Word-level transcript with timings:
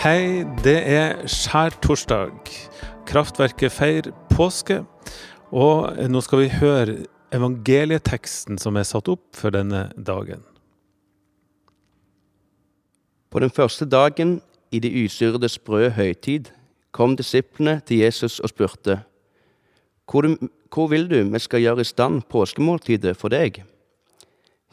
Hei, 0.00 0.46
det 0.64 0.78
er 0.88 1.26
skjærtorsdag. 1.28 2.38
Kraftverket 3.04 3.68
feirer 3.68 4.14
påske. 4.32 4.78
Og 5.52 5.92
nå 6.08 6.22
skal 6.24 6.40
vi 6.40 6.54
høre 6.54 6.94
evangelieteksten 7.36 8.56
som 8.56 8.78
er 8.80 8.88
satt 8.88 9.10
opp 9.12 9.36
for 9.36 9.52
denne 9.52 9.90
dagen. 10.00 10.40
På 13.28 13.44
den 13.44 13.52
første 13.52 13.84
dagen 13.84 14.38
i 14.72 14.80
de 14.80 14.88
usyrede 15.04 15.52
sprø 15.52 15.92
høytid 15.92 16.48
kom 16.96 17.20
disiplene 17.20 17.82
til 17.84 18.00
Jesus 18.00 18.40
og 18.40 18.54
spurte, 18.56 19.02
hvor, 20.08 20.32
hvor 20.72 20.88
vil 20.96 21.10
du 21.12 21.20
vi 21.28 21.44
skal 21.44 21.60
gjøre 21.60 21.84
i 21.84 21.92
stand 21.92 22.22
påskemåltidet 22.32 23.18
for 23.20 23.28
deg? 23.28 23.66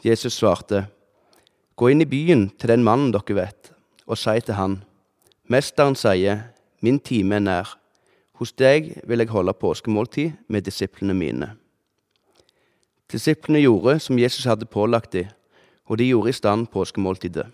Jesus 0.08 0.40
svarte, 0.40 0.88
Gå 1.76 1.91
inn 1.91 2.00
i 2.00 2.14
byen 2.16 2.48
til 2.55 2.78
den 2.78 2.88
mannen 2.88 3.12
dere 3.12 3.44
vet, 3.44 3.73
og 4.08 4.16
si 4.16 4.40
til 4.40 4.55
han, 4.55 4.86
Mesteren 5.48 5.96
sier, 5.96 6.50
Min 6.82 7.00
time 7.00 7.36
er 7.36 7.40
nær. 7.40 7.70
Hos 8.38 8.52
deg 8.54 8.92
vil 9.08 9.24
jeg 9.24 9.32
holde 9.32 9.54
påskemåltid 9.54 10.36
med 10.48 10.62
disiplene 10.68 11.14
mine. 11.18 11.48
Disiplene 13.12 13.64
gjorde 13.64 13.96
som 14.04 14.20
Jesus 14.20 14.46
hadde 14.46 14.68
pålagt 14.68 15.14
dem, 15.14 15.32
og 15.88 15.98
de 15.98 16.10
gjorde 16.10 16.30
i 16.30 16.36
stand 16.36 16.68
påskemåltidet. 16.68 17.48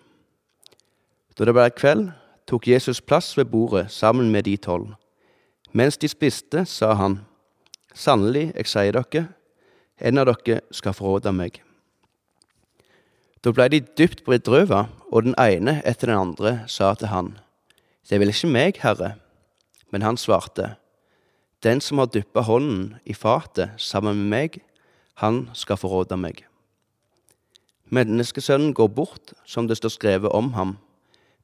Da 1.37 1.45
det 1.45 1.53
ble 1.53 1.69
kveld, 1.69 2.09
tok 2.49 2.67
Jesus 2.67 2.99
plass 3.01 3.37
ved 3.37 3.45
bordet 3.53 3.91
sammen 3.91 4.31
med 4.31 4.43
de 4.49 4.57
tolv. 4.57 4.95
Mens 5.71 5.97
de 5.97 6.09
spiste, 6.09 6.65
sa 6.65 6.93
han, 6.97 7.21
Sannelig, 7.93 8.49
jeg 8.57 8.67
sier 8.67 8.97
dere, 8.97 9.27
en 10.01 10.17
av 10.17 10.25
dere 10.31 10.63
skal 10.73 10.97
forråde 10.97 11.31
meg. 11.31 11.61
Da 13.45 13.53
ble 13.53 13.69
de 13.69 13.83
dypt 13.97 14.25
bedrøvet, 14.25 14.89
og 15.13 15.25
den 15.27 15.37
ene 15.37 15.77
etter 15.85 16.09
den 16.09 16.17
andre 16.17 16.53
sa 16.67 16.95
til 16.97 17.13
han, 17.13 17.35
Det 18.09 18.19
vel 18.19 18.33
ikke 18.33 18.51
meg, 18.51 18.79
Herre? 18.83 19.15
Men 19.91 20.01
han 20.01 20.17
svarte, 20.17 20.75
Den 21.63 21.79
som 21.81 21.97
har 21.97 22.09
dyppa 22.11 22.41
hånden 22.41 22.97
i 23.05 23.13
fatet 23.13 23.71
sammen 23.77 24.17
med 24.17 24.29
meg, 24.29 24.57
han 25.15 25.49
skal 25.53 25.77
forråde 25.77 26.17
meg. 26.19 26.41
Menneskesønnen 27.87 28.73
går 28.73 28.87
bort, 28.87 29.31
som 29.45 29.67
det 29.67 29.77
står 29.77 29.93
skrevet 29.95 30.31
om 30.31 30.53
ham, 30.53 30.77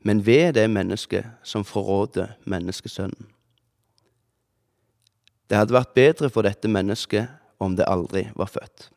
men 0.04 0.26
ved 0.26 0.54
det 0.54 0.70
mennesket 0.70 1.26
som 1.44 1.64
forråder 1.64 2.36
menneskesønnen. 2.44 3.30
Det 5.50 5.58
hadde 5.58 5.74
vært 5.74 5.96
bedre 5.96 6.30
for 6.30 6.44
dette 6.46 6.68
mennesket 6.68 7.30
om 7.60 7.76
det 7.76 7.88
aldri 7.88 8.28
var 8.36 8.52
født. 8.52 8.90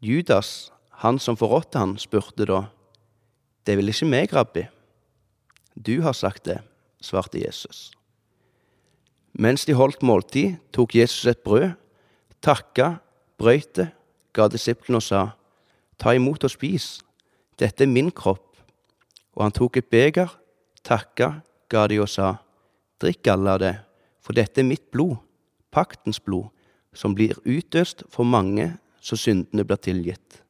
Judas, 0.00 0.70
han 1.02 1.18
som 1.18 1.36
forrådte 1.36 1.78
han, 1.78 1.98
spurte 1.98 2.46
da, 2.46 2.66
Det 3.66 3.74
vel 3.76 3.88
ikke 3.88 4.06
meg, 4.06 4.32
rabbi? 4.32 4.62
Du 5.76 6.00
har 6.02 6.12
sagt 6.12 6.44
det, 6.44 6.60
svarte 7.00 7.38
Jesus. 7.38 7.90
Mens 9.36 9.66
de 9.68 9.76
holdt 9.76 10.02
måltid, 10.02 10.56
tok 10.72 10.94
Jesus 10.96 11.26
et 11.28 11.42
brød, 11.44 11.74
takka, 12.40 12.96
brøyt 13.36 13.74
det, 13.76 13.90
ga 14.32 14.48
disiplene 14.48 15.00
og 15.00 15.04
sa, 15.04 15.26
Ta 15.96 16.12
imot 16.12 16.44
og 16.44 16.52
spis, 16.52 16.98
dette 17.56 17.84
er 17.84 17.88
min 17.88 18.10
kropp. 18.12 18.58
Og 19.36 19.46
han 19.46 19.54
tok 19.56 19.78
et 19.80 19.88
beger, 19.88 20.28
takka, 20.84 21.40
ga 21.72 21.86
de 21.88 22.00
og 22.00 22.10
sa, 22.12 22.34
Drikk 23.00 23.28
alle 23.28 23.52
av 23.52 23.60
det, 23.60 23.74
for 24.24 24.36
dette 24.36 24.60
er 24.60 24.68
mitt 24.68 24.90
blod, 24.92 25.18
paktens 25.72 26.20
blod, 26.20 26.48
som 26.96 27.14
blir 27.16 27.36
utøst 27.44 28.06
for 28.12 28.24
mange 28.24 28.70
så 29.00 29.18
syndene 29.20 29.64
blir 29.68 29.80
tilgitt. 29.80 30.40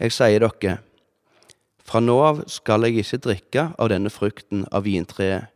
Jeg 0.00 0.14
sier 0.14 0.40
dere, 0.40 0.78
fra 1.88 2.02
nå 2.04 2.16
av 2.20 2.42
skal 2.52 2.84
jeg 2.84 3.00
ikke 3.00 3.22
drikke 3.24 3.64
av 3.80 3.88
denne 3.92 4.12
frukten 4.12 4.66
av 4.72 4.84
vintreet, 4.84 5.48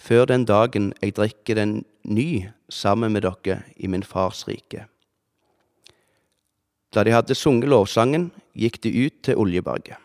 før 0.00 0.26
den 0.30 0.46
dagen 0.48 0.92
jeg 1.00 1.14
drikker 1.16 1.60
den 1.60 1.74
ny 2.04 2.48
sammen 2.72 3.12
med 3.14 3.24
dere 3.24 3.62
i 3.76 3.88
min 3.88 4.04
fars 4.04 4.44
rike. 4.48 4.86
Da 6.94 7.04
de 7.04 7.12
hadde 7.14 7.36
sunget 7.36 7.70
lovsangen, 7.72 8.30
gikk 8.54 8.80
de 8.84 8.92
ut 9.06 9.16
til 9.26 9.40
Oljeberget. 9.40 9.98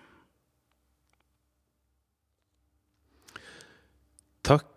Takk, 4.50 4.72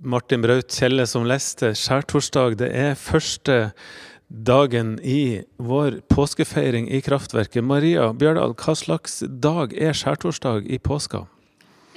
Martin 0.00 0.40
Braut 0.42 0.72
Kjelle 0.72 1.04
som 1.06 1.26
leste. 1.28 1.74
Skjærtorsdag 1.76 2.56
det 2.62 2.70
er 2.72 2.94
første 2.96 3.58
dagen 4.32 5.00
i 5.02 5.44
vår 5.56 6.00
påskefeiring 6.08 6.88
i 6.88 7.00
Kraftverket. 7.04 7.64
Maria 7.64 8.08
Bjørdal, 8.16 8.54
hva 8.56 8.74
slags 8.78 9.20
dag 9.28 9.74
er 9.76 9.92
skjærtorsdag 9.92 10.64
i 10.72 10.78
påska? 10.80 11.26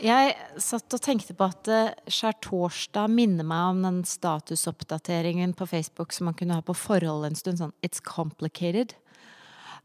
Jeg 0.03 0.33
satt 0.59 0.91
og 0.91 1.01
tenkte 1.01 1.33
på 1.37 1.47
at 1.47 1.69
skjærtorsdag 2.11 3.07
minner 3.15 3.47
meg 3.47 3.69
om 3.71 3.79
den 3.87 4.01
statusoppdateringen 4.03 5.55
på 5.55 5.67
Facebook 5.71 6.11
som 6.11 6.27
man 6.27 6.35
kunne 6.35 6.57
ha 6.59 6.65
på 6.65 6.75
forhold 6.75 7.29
en 7.29 7.39
stund. 7.39 7.61
Sånn 7.63 7.73
It's 7.79 8.03
complicated. 8.03 8.97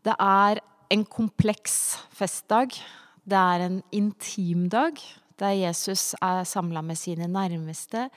Det 0.03 0.17
er 0.19 0.59
en 0.91 1.07
kompleks 1.07 2.01
festdag. 2.11 2.75
Det 3.23 3.39
er 3.39 3.69
en 3.69 3.83
intim 3.95 4.67
dag 4.73 4.99
der 5.41 5.57
Jesus 5.59 6.13
er 6.21 6.45
samla 6.49 6.83
med 6.85 6.99
sine 7.01 7.29
nærmeste. 7.31 8.09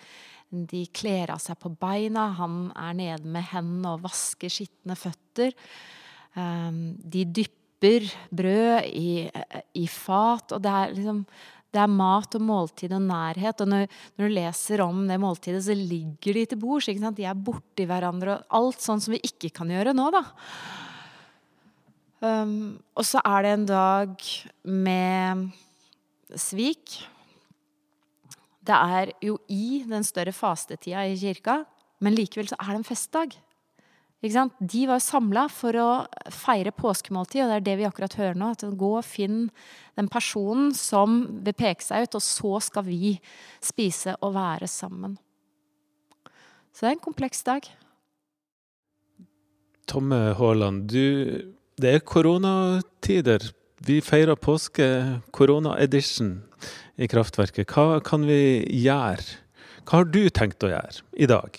De 0.54 0.84
kler 0.94 1.34
av 1.34 1.42
seg 1.42 1.58
på 1.62 1.72
beina, 1.82 2.30
han 2.38 2.68
er 2.78 2.94
nede 2.98 3.34
med 3.34 3.48
hendene 3.54 3.96
og 3.96 4.04
vasker 4.06 4.52
skitne 4.54 4.98
føtter. 5.00 5.56
De 6.36 7.26
dypper 7.26 8.06
brød 8.30 8.92
i, 8.94 9.26
i 9.82 9.88
fat, 9.90 10.54
og 10.54 10.62
det 10.62 10.76
er 10.78 10.96
liksom 11.00 11.26
det 11.74 11.82
er 11.82 11.90
mat 11.90 12.36
og 12.38 12.44
måltid 12.46 12.94
og 12.94 13.02
nærhet. 13.02 13.62
Og 13.64 13.70
når, 13.70 13.88
når, 14.14 14.28
du 14.28 14.36
leser 14.36 14.84
om 14.86 15.00
det 15.10 15.18
måltidet, 15.22 15.64
så 15.66 15.74
ligger 15.74 16.38
de 16.38 16.46
til 16.52 16.60
bords. 16.62 16.86
De 16.86 17.26
er 17.26 17.40
borti 17.48 17.88
hverandre 17.90 18.36
og 18.38 18.58
alt 18.60 18.84
sånn 18.84 19.02
som 19.02 19.16
vi 19.16 19.24
ikke 19.26 19.50
kan 19.58 19.74
gjøre 19.74 19.96
nå, 19.98 20.10
da. 20.14 20.22
Um, 22.24 22.78
og 22.96 23.04
så 23.08 23.20
er 23.26 23.44
det 23.44 23.56
en 23.56 23.66
dag 23.68 24.28
med 24.70 25.48
svik. 26.40 27.02
Det 28.64 28.76
er 28.76 29.12
jo 29.24 29.38
i 29.52 29.84
den 29.88 30.06
større 30.08 30.34
fastetida 30.36 31.04
i 31.08 31.18
kirka, 31.20 31.64
men 32.04 32.16
likevel 32.16 32.48
så 32.52 32.60
er 32.60 32.72
det 32.72 32.80
en 32.82 32.88
festdag. 32.88 33.36
De 34.24 34.86
var 34.88 35.02
samla 35.04 35.50
for 35.52 35.76
å 35.76 35.88
feire 36.32 36.72
påskemåltid, 36.72 37.44
og 37.44 37.50
det 37.50 37.56
er 37.58 37.66
det 37.66 37.76
vi 37.82 37.88
akkurat 37.90 38.16
hører 38.16 38.38
nå. 38.40 38.54
at 38.56 38.64
Gå 38.64 38.92
og 38.96 39.04
finn 39.04 39.50
den 40.00 40.08
personen 40.08 40.72
som 40.78 41.42
vil 41.44 41.56
peke 41.60 41.84
seg 41.84 42.08
ut, 42.08 42.16
og 42.16 42.24
så 42.24 42.54
skal 42.64 42.88
vi 42.88 43.18
spise 43.60 44.16
og 44.24 44.38
være 44.38 44.70
sammen. 44.72 45.18
Så 46.72 46.86
det 46.86 46.94
er 46.94 46.96
en 46.96 47.04
kompleks 47.04 47.44
dag. 47.44 47.68
Tomme 49.92 50.22
Haaland, 50.40 50.88
det 50.88 51.92
er 51.92 52.00
koronatider. 52.08 53.52
Vi 53.84 53.98
feirer 54.00 54.38
påske 54.40 54.86
korona-edition 55.36 56.38
i 56.96 57.08
Kraftverket. 57.12 57.68
Hva 57.68 57.98
kan 58.06 58.24
vi 58.24 58.64
gjøre? 58.80 59.26
Hva 59.84 59.98
har 59.98 60.08
du 60.08 60.22
tenkt 60.32 60.64
å 60.64 60.70
gjøre 60.72 61.02
i 61.20 61.28
dag? 61.28 61.58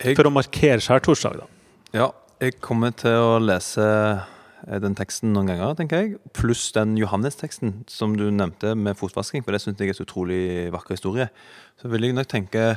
Jeg, 0.00 0.14
for 0.16 0.30
å 0.30 0.32
markere 0.32 0.80
skjærtorsdag, 0.80 1.42
da. 1.42 1.48
Ja, 1.92 2.06
jeg 2.40 2.56
kommer 2.64 2.94
til 2.96 3.20
å 3.20 3.36
lese 3.42 3.84
eh, 3.84 4.78
den 4.80 4.96
teksten 4.96 5.34
noen 5.36 5.52
ganger, 5.52 5.76
tenker 5.76 6.00
jeg. 6.00 6.16
Pluss 6.32 6.70
den 6.72 6.96
Johannes-teksten 6.96 7.82
som 7.90 8.16
du 8.16 8.30
nevnte 8.32 8.72
med 8.72 8.96
fotvasking, 8.96 9.44
for 9.44 9.52
det 9.52 9.60
syns 9.60 9.84
jeg 9.84 9.92
er 9.92 9.98
en 9.98 10.08
utrolig 10.08 10.42
vakker 10.72 10.96
historie. 10.96 11.28
Så 11.76 11.92
vil 11.92 12.08
jeg 12.08 12.16
nok 12.16 12.32
tenke 12.32 12.70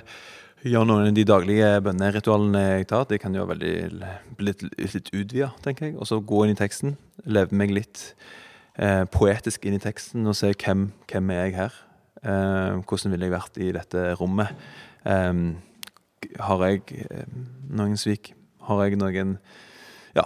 gjøre 0.66 0.88
noen 0.90 1.12
av 1.12 1.16
de 1.16 1.25
daglige 1.28 1.69
bønneritualene 1.85 2.63
jeg 2.63 2.88
tar. 2.90 3.06
Det 3.09 3.19
kan 3.22 3.35
jo 3.35 3.45
veldig 3.50 3.74
bli 4.39 4.48
litt 4.50 4.63
utvida, 5.13 5.51
tenker 5.65 5.89
jeg. 5.89 5.98
Og 5.98 6.09
så 6.09 6.19
gå 6.19 6.44
inn 6.45 6.56
i 6.56 6.59
teksten, 6.59 6.95
leve 7.25 7.57
meg 7.57 7.74
litt 7.75 8.04
eh, 8.75 9.04
poetisk 9.13 9.68
inn 9.68 9.77
i 9.77 9.83
teksten 9.83 10.25
og 10.27 10.38
se 10.38 10.54
hvem, 10.56 10.89
hvem 11.12 11.31
er 11.36 11.44
jeg 11.45 11.57
her. 11.59 11.80
Eh, 12.24 12.81
hvordan 12.81 13.13
ville 13.13 13.30
jeg 13.30 13.36
vært 13.36 13.62
i 13.62 13.71
dette 13.75 14.09
rommet? 14.19 14.68
Eh, 15.06 15.44
har 16.42 16.68
jeg 16.68 16.83
eh, 17.06 17.39
noen 17.69 17.98
svik? 18.00 18.33
Har 18.68 18.86
jeg 18.86 19.00
noen 19.00 19.38
Ja. 20.18 20.25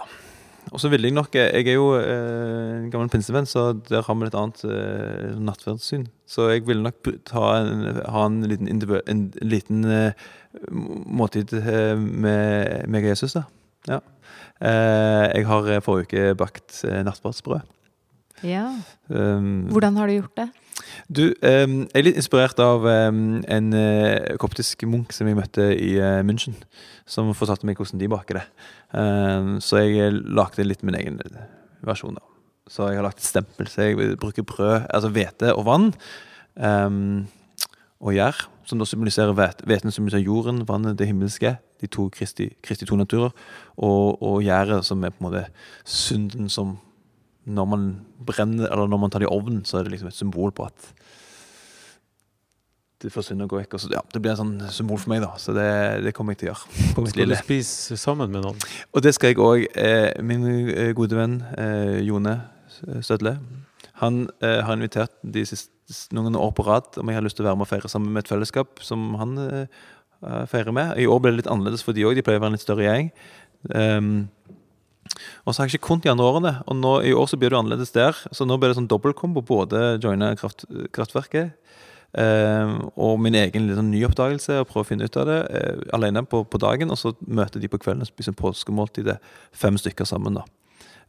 Og 0.70 0.80
så 0.80 0.88
vil 0.92 1.02
jeg 1.02 1.12
nok 1.12 1.34
Jeg 1.34 1.66
er 1.66 1.74
jo 1.74 1.88
eh, 1.98 2.84
en 2.84 2.90
gammel 2.92 3.10
pinsevenn, 3.10 3.48
så 3.48 3.72
der 3.88 4.04
har 4.06 4.14
vi 4.14 4.28
et 4.28 4.38
annet 4.38 4.62
eh, 4.64 5.34
nattverdssyn. 5.42 6.06
Så 6.26 6.48
jeg 6.52 6.66
vil 6.66 6.82
nok 6.84 7.08
en, 7.08 8.00
ha 8.08 8.26
en 8.26 8.40
liten, 8.46 8.70
en, 8.70 9.02
en 9.10 9.24
liten 9.42 9.84
eh, 9.84 10.12
måltid 10.70 11.52
eh, 11.58 11.96
med 11.98 12.88
meg 12.88 13.04
og 13.04 13.12
Jesus, 13.12 13.36
da. 13.36 13.44
Ja. 13.90 14.00
Eh, 14.62 15.26
jeg 15.34 15.46
har 15.50 15.72
forrige 15.84 16.30
uke 16.30 16.34
bakt 16.38 16.84
nattverdsbrød. 16.86 17.66
Ja. 18.42 18.66
Um, 19.08 19.68
Hvordan 19.70 19.96
har 19.96 20.10
du 20.10 20.16
gjort 20.18 20.36
det? 20.36 20.48
Du, 21.08 21.22
um, 21.30 21.76
jeg 21.86 22.00
er 22.00 22.06
litt 22.06 22.18
inspirert 22.18 22.58
av 22.62 22.84
um, 22.84 23.40
en 23.46 23.68
uh, 23.76 24.34
koptisk 24.42 24.82
munk 24.88 25.14
som 25.14 25.28
jeg 25.30 25.38
møtte 25.38 25.68
i 25.76 25.94
uh, 26.00 26.20
München. 26.26 26.56
Som 27.08 27.30
fortalte 27.36 27.68
meg 27.68 27.78
hvordan 27.78 28.00
de 28.00 28.08
baker 28.10 28.38
det. 28.38 28.44
Så 29.64 29.80
jeg 29.82 30.12
lagde 30.36 30.64
litt 30.64 30.84
min 30.86 30.94
egen 30.94 31.16
versjon. 31.84 32.14
da. 32.14 32.22
Så 32.70 32.86
jeg 32.88 33.00
har 33.00 33.04
lagt 33.04 33.18
et 33.18 33.26
stempel. 33.26 33.68
Så 33.68 33.88
jeg 33.88 34.16
bruker 34.22 34.46
brød, 34.46 34.86
altså 34.86 35.10
hvete 35.12 35.50
og 35.56 35.66
vann. 35.66 35.88
Og 37.98 38.14
gjær, 38.14 38.38
som 38.70 38.80
da 38.80 38.86
symboliserer 38.88 39.34
hveten, 39.34 39.92
symboliserer 39.92 40.24
jorden, 40.24 40.62
vannet, 40.68 40.94
det 41.00 41.10
himmelske. 41.10 41.56
De 41.82 41.90
to 41.90 42.06
Kristi, 42.14 42.52
Kristi 42.62 42.86
to 42.86 42.96
naturer. 42.96 43.34
Og, 43.76 44.22
og 44.22 44.40
gjæret, 44.46 44.86
som 44.86 45.02
er 45.04 45.10
på 45.10 45.24
en 45.24 45.28
måte 45.28 45.44
synden 45.84 46.48
som 46.48 46.76
Når 47.44 47.66
man 47.66 47.86
brenner, 48.22 48.68
eller 48.68 48.90
når 48.90 49.00
man 49.02 49.12
tar 49.12 49.24
det 49.24 49.28
i 49.28 49.34
ovnen, 49.34 49.64
så 49.66 49.80
er 49.80 49.86
det 49.86 49.96
liksom 49.96 50.12
et 50.12 50.18
symbol 50.18 50.54
på 50.54 50.66
at 50.68 50.92
det 53.02 53.10
forsvinner 53.10 53.48
og 53.48 53.54
går 53.54 53.64
vekk. 53.64 53.76
Og 53.76 53.82
så, 53.82 53.90
ja, 53.96 54.02
det 54.14 54.22
blir 54.22 54.34
en 54.34 54.40
sånn 54.40 54.70
symbol 54.74 55.00
for 55.02 55.10
meg, 55.10 55.24
da. 55.24 55.32
Så 55.42 55.54
det, 55.56 55.66
det 56.06 56.14
kommer 56.14 56.36
jeg 56.36 56.42
til 56.42 56.52
å 56.52 56.52
gjøre. 56.52 57.08
Skal 57.10 57.32
du 57.32 57.38
spise 57.40 57.98
sammen 58.00 58.30
med 58.30 58.46
noen? 58.46 58.62
Og 58.92 59.02
det 59.04 59.14
skal 59.16 59.32
jeg 59.32 59.42
òg. 59.42 59.66
Eh, 59.74 60.12
min 60.22 60.46
eh, 60.70 60.92
gode 60.96 61.18
venn 61.18 61.40
eh, 61.58 61.98
Jone 62.06 62.38
Stødle, 63.02 63.36
han 64.02 64.24
eh, 64.42 64.60
har 64.64 64.78
invitert 64.78 65.14
de 65.22 65.44
siste 65.46 65.70
noen 66.16 66.38
år 66.38 66.54
på 66.56 66.64
rad 66.66 66.96
om 67.00 67.10
jeg 67.10 67.18
har 67.18 67.24
lyst 67.24 67.36
til 67.38 67.44
å 67.44 67.50
være 67.50 67.58
med 67.60 67.66
og 67.66 67.70
feire 67.70 67.90
sammen 67.90 68.14
med 68.14 68.24
et 68.24 68.30
fellesskap 68.32 68.80
som 68.80 69.10
han 69.20 69.34
uh, 69.36 69.82
feirer 70.48 70.72
med. 70.72 70.94
I 70.96 71.08
år 71.10 71.18
ble 71.20 71.34
det 71.34 71.42
litt 71.42 71.50
annerledes 71.52 71.82
for 71.84 71.92
de 71.92 72.06
òg. 72.08 72.16
De 72.16 72.24
pleier 72.24 72.40
å 72.40 72.44
være 72.44 72.54
en 72.54 72.56
litt 72.56 72.64
større 72.64 72.86
gjeng. 72.86 73.10
Um, 73.68 74.12
og 75.44 75.52
så 75.52 75.60
har 75.60 75.66
jeg 75.66 75.76
ikke 75.76 75.88
kunnet 75.88 76.06
de 76.06 76.12
andre 76.12 76.26
årene, 76.28 76.52
og 76.70 76.78
nå, 76.78 76.92
i 77.08 77.14
år 77.16 77.26
så 77.30 77.38
blir 77.40 77.52
det 77.52 77.58
annerledes 77.58 77.92
der. 77.94 78.16
Så 78.34 78.46
nå 78.46 78.56
blir 78.60 78.70
det 78.70 78.78
sånn 78.78 78.90
dobbeltkombo. 78.90 79.42
Både 79.44 79.96
joine 80.02 80.32
kraft, 80.38 80.64
Kraftverket 80.94 81.52
um, 82.14 82.76
og 82.94 83.18
min 83.24 83.36
egen 83.38 83.66
liksom, 83.68 83.90
nyoppdagelse, 83.92 84.60
og 84.62 84.70
prøve 84.70 84.86
å 84.86 84.88
finne 84.92 85.08
ut 85.08 85.18
av 85.20 85.28
det 85.28 85.38
uh, 85.50 85.84
alene 85.98 86.24
på, 86.24 86.44
på, 86.46 86.60
dagen. 86.62 86.94
Og 86.94 87.00
så 87.00 87.14
møter 87.26 87.62
de 87.62 87.70
på 87.72 87.80
kvelden 87.82 88.06
og 88.06 88.10
spiser 88.12 88.36
påskemåltidet, 88.38 89.18
fem 89.64 89.78
stykker 89.80 90.08
sammen. 90.08 90.38
da. 90.40 90.46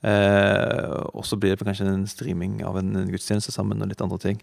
Uh, 0.03 0.99
og 1.13 1.23
så 1.29 1.37
blir 1.39 1.55
det 1.55 1.63
kanskje 1.63 1.87
en 1.87 2.07
streaming 2.09 2.59
av 2.67 2.81
en, 2.81 2.95
en 2.99 3.11
gudstjeneste 3.13 3.53
sammen 3.55 3.83
og 3.83 3.93
litt 3.93 4.03
andre 4.03 4.19
ting. 4.19 4.41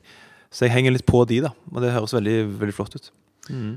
Så 0.51 0.67
jeg 0.67 0.75
henger 0.75 0.95
litt 0.95 1.09
på 1.09 1.25
de, 1.31 1.43
da. 1.47 1.55
Og 1.75 1.83
det 1.83 1.93
høres 1.95 2.15
veldig, 2.17 2.39
veldig 2.63 2.77
flott 2.79 2.97
ut. 2.97 3.11
Mm. 3.51 3.75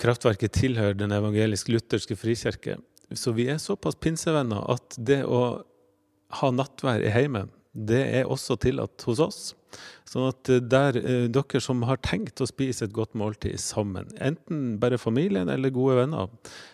Kraftverket 0.00 0.52
tilhører 0.52 0.96
Den 0.96 1.14
evangelisk-lutherske 1.16 2.16
frikirke. 2.20 2.76
Så 3.14 3.34
vi 3.36 3.46
er 3.52 3.60
såpass 3.62 3.98
pinsevenner 4.02 4.64
at 4.72 4.96
det 4.98 5.22
å 5.24 5.42
ha 6.40 6.50
nattvær 6.50 7.04
i 7.06 7.12
heimen, 7.14 7.52
det 7.76 8.02
er 8.18 8.30
også 8.32 8.56
tillatt 8.58 9.04
hos 9.06 9.20
oss. 9.20 9.40
Sånn 10.08 10.30
at 10.30 10.48
eh, 10.50 10.62
der 10.64 10.96
eh, 11.00 11.26
dere 11.32 11.60
som 11.62 11.82
har 11.86 12.00
tenkt 12.04 12.40
å 12.40 12.48
spise 12.48 12.86
et 12.86 12.94
godt 12.96 13.16
måltid 13.18 13.60
sammen, 13.60 14.08
enten 14.16 14.78
bare 14.82 15.00
familien 15.00 15.50
eller 15.52 15.74
gode 15.74 15.98
venner, 16.00 16.30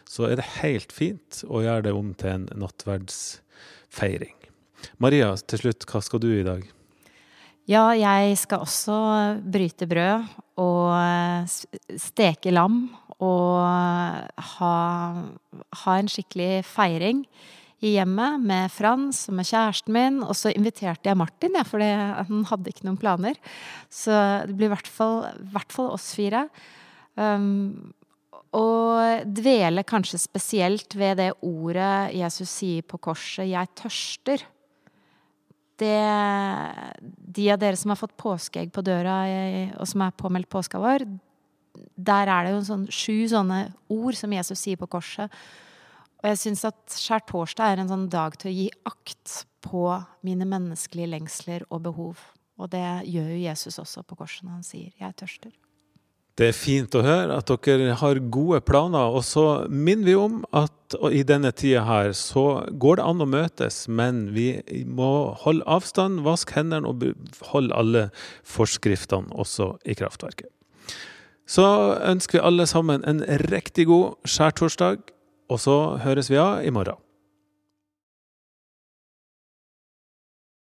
så 0.09 0.29
er 0.29 0.39
det 0.39 0.51
helt 0.61 0.95
fint 0.95 1.43
å 1.49 1.65
gjøre 1.65 1.89
det 1.89 1.97
om 1.97 2.13
til 2.15 2.37
en 2.37 2.47
nattverdsfeiring. 2.63 4.39
Maria, 5.03 5.35
til 5.49 5.65
slutt, 5.65 5.89
hva 5.91 6.03
skal 6.05 6.23
du 6.23 6.31
i 6.37 6.47
dag? 6.47 6.65
Ja, 7.71 7.93
jeg 7.95 8.35
skal 8.41 8.65
også 8.65 8.95
bryte 9.47 9.87
brød 9.87 10.25
og 10.59 11.47
steke 11.95 12.51
lam 12.51 12.89
og 13.23 13.63
ha, 13.63 14.73
ha 15.85 15.95
en 15.95 16.11
skikkelig 16.11 16.65
feiring 16.67 17.23
i 17.83 17.95
hjemmet 17.95 18.43
med 18.43 18.73
Frans 18.75 19.29
og 19.31 19.37
med 19.39 19.47
kjæresten 19.47 19.95
min. 19.95 20.21
Og 20.27 20.35
så 20.39 20.51
inviterte 20.51 21.07
jeg 21.07 21.19
Martin, 21.19 21.55
ja, 21.55 21.63
for 21.67 21.83
han 21.83 22.43
hadde 22.51 22.73
ikke 22.73 22.87
noen 22.89 22.99
planer. 22.99 23.39
Så 23.87 24.11
det 24.49 24.57
blir 24.59 24.67
i 24.67 24.75
hvert 24.75 24.91
fall, 24.91 25.21
hvert 25.55 25.75
fall 25.75 25.93
oss 25.95 26.13
fire. 26.19 26.49
Um, 27.15 27.93
og 28.59 29.23
dvele 29.39 29.85
kanskje 29.87 30.19
spesielt 30.21 30.99
ved 30.99 31.21
det 31.23 31.31
ordet 31.47 32.11
Jesus 32.19 32.51
sier 32.51 32.83
på 32.83 32.99
korset 32.99 33.47
'jeg 33.49 33.71
tørster' 33.79 34.45
det, 35.83 37.03
de 37.37 37.51
av 37.53 37.61
dere 37.61 37.79
som 37.79 37.93
har 37.93 38.01
fått 38.01 38.17
påskeegg 38.21 38.73
på 38.75 38.85
døra, 38.87 39.23
og 39.77 39.89
som 39.91 40.05
er 40.07 40.17
påmeldt 40.19 40.51
påskeavår, 40.53 41.07
der 41.97 42.31
er 42.31 42.47
det 42.47 42.55
jo 42.55 42.63
sånn, 42.67 42.87
sju 42.93 43.29
sånne 43.31 43.65
ord 43.93 44.19
som 44.19 44.33
Jesus 44.35 44.63
sier 44.63 44.81
på 44.81 44.89
korset. 44.93 45.33
Og 46.23 46.31
jeg 46.31 46.39
syns 46.39 46.63
at 46.69 46.95
skjærtorsdag 46.95 47.73
er 47.73 47.83
en 47.83 47.91
sånn 47.91 48.07
dag 48.13 48.37
til 48.39 48.53
å 48.53 48.55
gi 48.55 48.69
akt 48.89 49.43
på 49.65 49.87
mine 50.27 50.47
menneskelige 50.49 51.11
lengsler 51.11 51.67
og 51.71 51.83
behov. 51.89 52.23
Og 52.61 52.71
det 52.71 52.87
gjør 53.11 53.33
jo 53.33 53.43
Jesus 53.43 53.81
også 53.83 54.05
på 54.07 54.19
korset 54.21 54.47
når 54.47 54.61
han 54.61 54.67
sier 54.67 54.93
'jeg 54.99 55.17
tørster'. 55.17 55.57
Det 56.41 56.47
er 56.49 56.57
fint 56.57 56.95
å 56.97 57.03
høre 57.05 57.37
at 57.37 57.51
dere 57.67 57.97
har 58.01 58.21
gode 58.33 58.63
planer. 58.65 59.13
Og 59.13 59.25
så 59.27 59.67
minner 59.69 60.09
vi 60.09 60.15
om 60.17 60.39
at 60.57 60.97
i 61.13 61.21
denne 61.29 61.53
tida 61.57 61.85
her 61.85 62.13
så 62.17 62.65
går 62.73 63.01
det 63.01 63.07
an 63.09 63.25
å 63.25 63.29
møtes, 63.29 63.85
men 63.89 64.25
vi 64.33 64.47
må 64.89 65.35
holde 65.45 65.67
avstand, 65.69 66.25
vaske 66.25 66.57
hendene 66.57 66.89
og 66.89 67.05
holde 67.53 67.77
alle 67.77 68.09
forskriftene 68.49 69.33
også 69.37 69.75
i 69.85 69.97
kraftverket. 69.99 70.49
Så 71.49 71.65
ønsker 72.01 72.39
vi 72.39 72.47
alle 72.49 72.69
sammen 72.71 73.05
en 73.05 73.21
riktig 73.51 73.89
god 73.91 74.23
skjærtorsdag, 74.25 75.03
og 75.53 75.61
så 75.61 75.79
høres 76.01 76.33
vi 76.33 76.41
av 76.41 76.63
i 76.65 76.73
morgen. 76.73 76.97